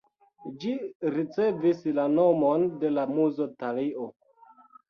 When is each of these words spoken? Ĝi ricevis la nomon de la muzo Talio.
Ĝi 0.63 0.71
ricevis 1.15 1.83
la 1.99 2.07
nomon 2.15 2.67
de 2.85 2.93
la 2.97 3.07
muzo 3.15 3.49
Talio. 3.63 4.09